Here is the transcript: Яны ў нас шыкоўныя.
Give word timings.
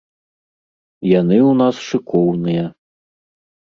Яны 1.19 1.37
ў 1.49 1.61
нас 1.61 1.75
шыкоўныя. 1.91 2.63